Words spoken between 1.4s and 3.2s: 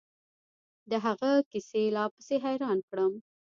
کيسې لا پسې حيران کړم.